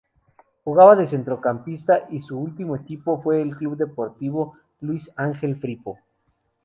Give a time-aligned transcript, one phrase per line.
[0.65, 5.99] Jugaba de centrocampista y su último equipo fue Club Deportivo Luis Ángel Firpo.